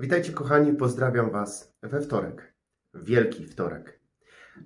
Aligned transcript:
Witajcie 0.00 0.32
kochani, 0.32 0.72
pozdrawiam 0.72 1.30
Was 1.30 1.74
we 1.82 2.00
wtorek, 2.00 2.54
Wielki 2.94 3.46
Wtorek. 3.46 4.00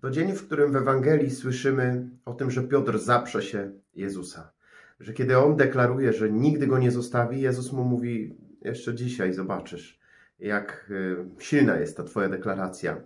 To 0.00 0.10
dzień, 0.10 0.32
w 0.32 0.46
którym 0.46 0.72
w 0.72 0.76
Ewangelii 0.76 1.30
słyszymy 1.30 2.10
o 2.24 2.34
tym, 2.34 2.50
że 2.50 2.62
Piotr 2.62 2.98
zaprze 2.98 3.42
się 3.42 3.72
Jezusa. 3.94 4.52
Że 5.00 5.12
kiedy 5.12 5.38
on 5.38 5.56
deklaruje, 5.56 6.12
że 6.12 6.30
nigdy 6.30 6.66
go 6.66 6.78
nie 6.78 6.90
zostawi, 6.90 7.40
Jezus 7.40 7.72
mu 7.72 7.84
mówi: 7.84 8.36
Jeszcze 8.60 8.94
dzisiaj 8.94 9.32
zobaczysz, 9.32 10.00
jak 10.38 10.90
y, 10.90 11.16
silna 11.38 11.76
jest 11.76 11.96
ta 11.96 12.04
Twoja 12.04 12.28
deklaracja. 12.28 13.00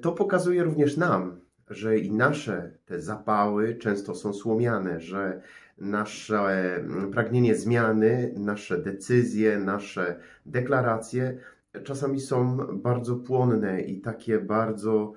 To 0.00 0.12
pokazuje 0.12 0.64
również 0.64 0.96
nam, 0.96 1.40
że 1.70 1.98
i 1.98 2.12
nasze 2.12 2.70
te 2.86 3.00
zapały 3.00 3.74
często 3.74 4.14
są 4.14 4.32
słomiane, 4.32 5.00
że 5.00 5.40
nasze 5.78 6.76
mm, 6.76 7.10
pragnienie 7.10 7.54
zmiany, 7.54 8.34
nasze 8.36 8.78
decyzje, 8.78 9.58
nasze 9.58 10.20
deklaracje 10.46 11.38
czasami 11.82 12.20
są 12.20 12.56
bardzo 12.72 13.16
płonne 13.16 13.80
i 13.80 14.00
takie 14.00 14.38
bardzo 14.38 15.12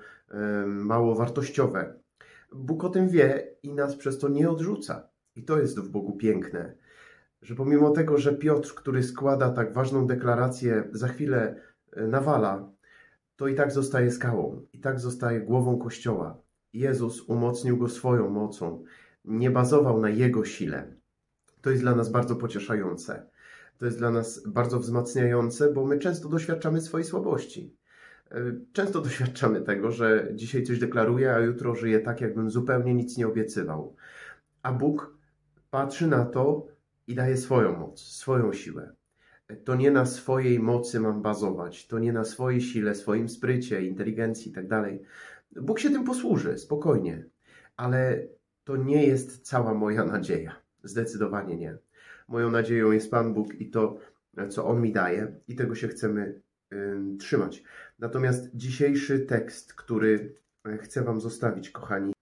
mało 0.66 1.14
wartościowe. 1.14 1.94
Bóg 2.52 2.84
o 2.84 2.88
tym 2.88 3.08
wie 3.08 3.54
i 3.62 3.74
nas 3.74 3.96
przez 3.96 4.18
to 4.18 4.28
nie 4.28 4.50
odrzuca. 4.50 5.08
I 5.36 5.44
to 5.44 5.58
jest 5.58 5.80
w 5.80 5.88
Bogu 5.88 6.16
piękne, 6.16 6.74
że 7.42 7.54
pomimo 7.54 7.90
tego, 7.90 8.18
że 8.18 8.34
Piotr, 8.34 8.74
który 8.74 9.02
składa 9.02 9.50
tak 9.50 9.72
ważną 9.72 10.06
deklarację, 10.06 10.84
za 10.92 11.08
chwilę 11.08 11.60
e, 11.92 12.06
nawala, 12.06 12.70
to 13.38 13.48
i 13.48 13.54
tak 13.54 13.72
zostaje 13.72 14.10
skałą, 14.10 14.66
i 14.72 14.78
tak 14.80 15.00
zostaje 15.00 15.40
głową 15.40 15.78
Kościoła. 15.78 16.42
Jezus 16.72 17.22
umocnił 17.22 17.76
go 17.76 17.88
swoją 17.88 18.30
mocą, 18.30 18.84
nie 19.24 19.50
bazował 19.50 20.00
na 20.00 20.10
jego 20.10 20.44
sile. 20.44 20.92
To 21.60 21.70
jest 21.70 21.82
dla 21.82 21.94
nas 21.94 22.10
bardzo 22.10 22.36
pocieszające. 22.36 23.26
To 23.78 23.86
jest 23.86 23.98
dla 23.98 24.10
nas 24.10 24.42
bardzo 24.46 24.78
wzmacniające, 24.78 25.72
bo 25.72 25.86
my 25.86 25.98
często 25.98 26.28
doświadczamy 26.28 26.80
swojej 26.80 27.04
słabości. 27.04 27.76
E, 28.30 28.40
często 28.72 29.00
doświadczamy 29.08 29.60
tego, 29.60 29.90
że 29.90 30.28
dzisiaj 30.34 30.62
coś 30.62 30.78
deklaruję, 30.78 31.34
a 31.34 31.38
jutro 31.38 31.74
żyję 31.74 32.00
tak, 32.00 32.20
jakbym 32.20 32.50
zupełnie 32.50 32.94
nic 32.94 33.16
nie 33.16 33.26
obiecywał. 33.26 33.96
A 34.62 34.72
Bóg 34.72 35.16
patrzy 35.70 36.06
na 36.06 36.24
to 36.24 36.66
i 37.06 37.14
daje 37.14 37.36
swoją 37.36 37.76
moc, 37.76 38.00
swoją 38.00 38.52
siłę. 38.52 38.97
To 39.64 39.74
nie 39.74 39.90
na 39.90 40.06
swojej 40.06 40.60
mocy 40.60 41.00
mam 41.00 41.22
bazować, 41.22 41.86
to 41.86 41.98
nie 41.98 42.12
na 42.12 42.24
swojej 42.24 42.60
sile, 42.60 42.94
swoim 42.94 43.28
sprycie, 43.28 43.82
inteligencji 43.82 44.48
itd. 44.48 44.68
Tak 44.68 45.62
Bóg 45.62 45.78
się 45.78 45.90
tym 45.90 46.04
posłuży, 46.04 46.58
spokojnie, 46.58 47.24
ale 47.76 48.26
to 48.64 48.76
nie 48.76 49.06
jest 49.06 49.46
cała 49.46 49.74
moja 49.74 50.04
nadzieja. 50.14 50.56
Zdecydowanie 50.82 51.56
nie. 51.56 51.78
Moją 52.28 52.50
nadzieją 52.50 52.90
jest 52.90 53.10
Pan 53.10 53.34
Bóg 53.34 53.54
i 53.54 53.70
to, 53.70 53.98
co 54.48 54.66
On 54.66 54.80
mi 54.80 54.92
daje, 54.92 55.32
i 55.48 55.56
tego 55.56 55.74
się 55.74 55.88
chcemy 55.88 56.40
y, 56.72 57.16
trzymać. 57.18 57.62
Natomiast 57.98 58.50
dzisiejszy 58.54 59.20
tekst, 59.20 59.74
który 59.74 60.34
chcę 60.80 61.02
Wam 61.02 61.20
zostawić, 61.20 61.70
kochani, 61.70 62.12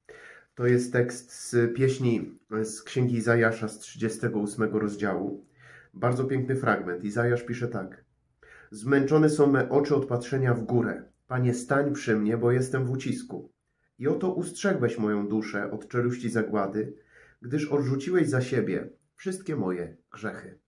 to 0.55 0.67
jest 0.67 0.93
tekst 0.93 1.51
z 1.51 1.75
pieśni 1.75 2.39
z 2.63 2.83
księgi 2.83 3.17
Izajasza 3.17 3.69
z 3.69 3.79
38 3.79 4.77
rozdziału. 4.77 5.45
Bardzo 5.97 6.25
piękny 6.25 6.57
fragment. 6.57 7.05
Izajasz 7.05 7.43
pisze 7.43 7.69
tak. 7.69 8.05
Zmęczone 8.71 9.31
są 9.31 9.47
me 9.47 9.69
oczy 9.69 9.95
od 9.95 10.07
patrzenia 10.07 10.55
w 10.55 10.65
górę. 10.65 11.03
Panie, 11.27 11.55
stań 11.55 11.93
przy 11.93 12.17
mnie, 12.17 12.37
bo 12.37 12.53
jestem 12.53 12.85
w 12.85 12.91
ucisku. 12.91 13.53
I 13.99 14.09
oto 14.09 14.35
ustrzegłeś 14.35 14.99
moją 14.99 15.29
duszę 15.29 15.71
od 15.71 15.89
czeluści 15.89 16.31
zagłady, 16.31 16.95
gdyż 17.43 17.69
odrzuciłeś 17.69 18.29
za 18.29 18.41
siebie 18.41 18.91
wszystkie 19.15 19.57
moje 19.57 19.97
grzechy. 20.13 20.59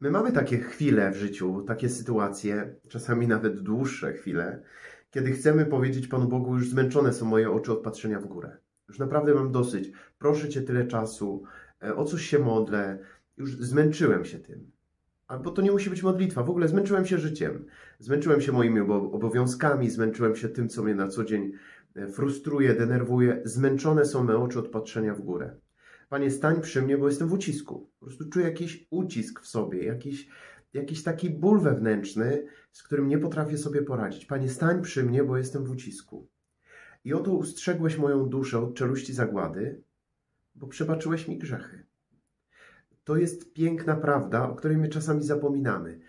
My 0.00 0.10
mamy 0.10 0.32
takie 0.32 0.58
chwile 0.58 1.10
w 1.10 1.16
życiu, 1.16 1.62
takie 1.62 1.88
sytuacje, 1.88 2.74
czasami 2.88 3.28
nawet 3.28 3.60
dłuższe 3.60 4.12
chwile, 4.12 4.62
kiedy 5.10 5.32
chcemy 5.32 5.66
powiedzieć 5.66 6.08
Panu 6.08 6.28
Bogu, 6.28 6.54
już 6.54 6.70
zmęczone 6.70 7.12
są 7.12 7.26
moje 7.26 7.50
oczy 7.50 7.72
od 7.72 7.82
patrzenia 7.82 8.20
w 8.20 8.26
górę. 8.26 8.56
Już 8.88 8.98
naprawdę 8.98 9.34
mam 9.34 9.52
dosyć. 9.52 9.92
Proszę 10.18 10.48
Cię 10.48 10.62
tyle 10.62 10.86
czasu, 10.86 11.42
e, 11.82 11.96
o 11.96 12.04
coś 12.04 12.26
się 12.26 12.38
modlę, 12.38 12.98
już 13.36 13.56
zmęczyłem 13.56 14.24
się 14.24 14.38
tym. 14.38 14.70
Albo 15.26 15.50
to 15.50 15.62
nie 15.62 15.72
musi 15.72 15.90
być 15.90 16.02
modlitwa. 16.02 16.42
W 16.42 16.50
ogóle 16.50 16.68
zmęczyłem 16.68 17.06
się 17.06 17.18
życiem. 17.18 17.66
Zmęczyłem 17.98 18.40
się 18.40 18.52
moimi 18.52 18.80
obowiązkami, 18.80 19.90
zmęczyłem 19.90 20.36
się 20.36 20.48
tym, 20.48 20.68
co 20.68 20.82
mnie 20.82 20.94
na 20.94 21.08
co 21.08 21.24
dzień 21.24 21.52
e, 21.96 22.08
frustruje, 22.08 22.74
denerwuje. 22.74 23.40
Zmęczone 23.44 24.04
są 24.04 24.24
me 24.24 24.36
oczy 24.36 24.58
od 24.58 24.68
patrzenia 24.68 25.14
w 25.14 25.20
górę. 25.20 25.56
Panie, 26.08 26.30
stań 26.30 26.60
przy 26.60 26.82
mnie, 26.82 26.98
bo 26.98 27.08
jestem 27.08 27.28
w 27.28 27.32
ucisku. 27.32 27.90
Po 28.00 28.06
prostu 28.06 28.30
czuję 28.30 28.46
jakiś 28.46 28.86
ucisk 28.90 29.40
w 29.40 29.46
sobie, 29.46 29.84
jakiś, 29.84 30.28
jakiś 30.74 31.02
taki 31.02 31.30
ból 31.30 31.60
wewnętrzny, 31.60 32.46
z 32.72 32.82
którym 32.82 33.08
nie 33.08 33.18
potrafię 33.18 33.58
sobie 33.58 33.82
poradzić. 33.82 34.26
Panie, 34.26 34.48
stań 34.48 34.82
przy 34.82 35.02
mnie, 35.02 35.24
bo 35.24 35.36
jestem 35.36 35.64
w 35.64 35.70
ucisku. 35.70 36.28
I 37.04 37.14
oto 37.14 37.32
ustrzegłeś 37.32 37.98
moją 37.98 38.28
duszę 38.28 38.58
od 38.58 38.74
czeluści 38.74 39.12
zagłady, 39.12 39.82
bo 40.54 40.66
przebaczyłeś 40.66 41.28
mi 41.28 41.38
grzechy. 41.38 41.86
To 43.06 43.16
jest 43.16 43.52
piękna 43.52 43.96
prawda, 43.96 44.48
o 44.48 44.54
której 44.54 44.76
my 44.76 44.88
czasami 44.88 45.22
zapominamy. 45.22 46.00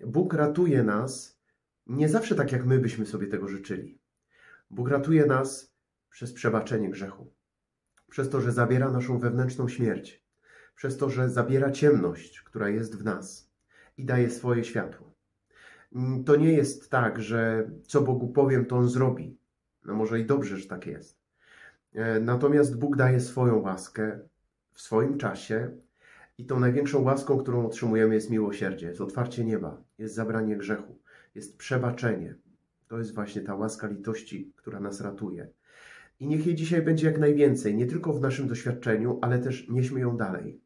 Bóg 0.00 0.34
ratuje 0.34 0.82
nas 0.82 1.40
nie 1.86 2.08
zawsze 2.08 2.34
tak, 2.34 2.52
jak 2.52 2.66
my 2.66 2.78
byśmy 2.78 3.06
sobie 3.06 3.26
tego 3.26 3.48
życzyli. 3.48 3.98
Bóg 4.70 4.88
ratuje 4.88 5.26
nas 5.26 5.74
przez 6.10 6.32
przebaczenie 6.32 6.90
grzechu, 6.90 7.32
przez 8.10 8.30
to, 8.30 8.40
że 8.40 8.52
zabiera 8.52 8.90
naszą 8.90 9.18
wewnętrzną 9.18 9.68
śmierć, 9.68 10.24
przez 10.76 10.96
to, 10.96 11.10
że 11.10 11.30
zabiera 11.30 11.70
ciemność, 11.70 12.40
która 12.40 12.68
jest 12.68 12.96
w 12.96 13.04
nas 13.04 13.50
i 13.98 14.04
daje 14.04 14.30
swoje 14.30 14.64
światło. 14.64 15.14
To 16.26 16.36
nie 16.36 16.52
jest 16.52 16.90
tak, 16.90 17.22
że 17.22 17.70
co 17.82 18.00
Bogu 18.00 18.28
powiem, 18.28 18.66
to 18.66 18.76
On 18.76 18.88
zrobi. 18.88 19.38
No 19.84 19.94
może 19.94 20.20
i 20.20 20.26
dobrze, 20.26 20.56
że 20.56 20.68
tak 20.68 20.86
jest. 20.86 21.20
E, 21.94 22.20
natomiast 22.20 22.78
Bóg 22.78 22.96
daje 22.96 23.20
swoją 23.20 23.58
łaskę 23.58 24.18
w 24.72 24.80
swoim 24.80 25.18
czasie 25.18 25.70
i 26.38 26.46
tą 26.46 26.60
największą 26.60 27.02
łaską, 27.02 27.38
którą 27.38 27.66
otrzymujemy, 27.66 28.14
jest 28.14 28.30
miłosierdzie, 28.30 28.86
jest 28.86 29.00
otwarcie 29.00 29.44
nieba, 29.44 29.82
jest 29.98 30.14
zabranie 30.14 30.56
grzechu, 30.56 30.98
jest 31.34 31.58
przebaczenie. 31.58 32.34
To 32.88 32.98
jest 32.98 33.14
właśnie 33.14 33.42
ta 33.42 33.54
łaska 33.54 33.86
litości, 33.86 34.52
która 34.56 34.80
nas 34.80 35.00
ratuje. 35.00 35.48
I 36.20 36.26
niech 36.26 36.46
jej 36.46 36.54
dzisiaj 36.54 36.82
będzie 36.82 37.06
jak 37.06 37.18
najwięcej, 37.18 37.76
nie 37.76 37.86
tylko 37.86 38.12
w 38.12 38.20
naszym 38.20 38.48
doświadczeniu, 38.48 39.18
ale 39.22 39.38
też 39.38 39.68
nieśmy 39.68 40.00
ją 40.00 40.16
dalej. 40.16 40.60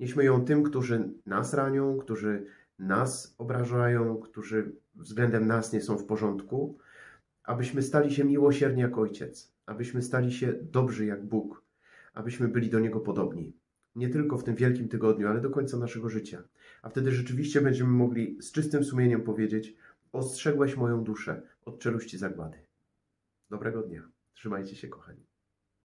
Nieśmy 0.00 0.24
ją 0.24 0.44
tym, 0.44 0.62
którzy 0.62 1.10
nas 1.26 1.54
ranią, 1.54 1.98
którzy 1.98 2.46
nas 2.78 3.34
obrażają, 3.38 4.16
którzy 4.16 4.72
względem 4.94 5.46
nas 5.46 5.72
nie 5.72 5.80
są 5.80 5.98
w 5.98 6.06
porządku, 6.06 6.78
abyśmy 7.44 7.82
stali 7.82 8.14
się 8.14 8.24
miłosierni 8.24 8.80
jak 8.80 8.98
Ojciec, 8.98 9.52
abyśmy 9.66 10.02
stali 10.02 10.32
się 10.32 10.52
dobrzy 10.62 11.06
jak 11.06 11.26
Bóg, 11.26 11.64
abyśmy 12.14 12.48
byli 12.48 12.70
do 12.70 12.80
Niego 12.80 13.00
podobni 13.00 13.52
nie 13.98 14.08
tylko 14.08 14.38
w 14.38 14.44
tym 14.44 14.54
wielkim 14.54 14.88
tygodniu, 14.88 15.28
ale 15.28 15.40
do 15.40 15.50
końca 15.50 15.76
naszego 15.76 16.08
życia. 16.08 16.42
A 16.82 16.88
wtedy 16.88 17.12
rzeczywiście 17.12 17.60
będziemy 17.60 17.90
mogli 17.90 18.42
z 18.42 18.52
czystym 18.52 18.84
sumieniem 18.84 19.22
powiedzieć: 19.22 19.76
Ostrzegłeś 20.12 20.76
moją 20.76 21.04
duszę 21.04 21.42
od 21.64 21.78
czeluści 21.78 22.18
zagłady. 22.18 22.58
Dobrego 23.50 23.82
dnia. 23.82 24.08
Trzymajcie 24.34 24.76
się, 24.76 24.88
kochani. 24.88 25.27